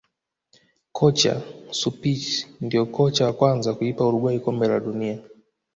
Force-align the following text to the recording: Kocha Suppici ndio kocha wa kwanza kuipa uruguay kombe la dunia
Kocha 0.91 1.41
Suppici 1.71 2.47
ndio 2.61 2.85
kocha 2.85 3.25
wa 3.25 3.33
kwanza 3.33 3.73
kuipa 3.73 4.07
uruguay 4.07 4.37
kombe 4.39 4.67
la 4.67 4.79
dunia 4.79 5.19